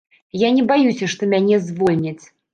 [0.43, 2.19] Я не баюся, што мяне звольняць.